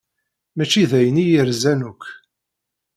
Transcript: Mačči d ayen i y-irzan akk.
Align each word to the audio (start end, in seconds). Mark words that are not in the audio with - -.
Mačči 0.55 0.83
d 0.89 0.91
ayen 0.99 1.21
i 1.23 1.25
y-irzan 1.25 1.81
akk. 1.89 2.03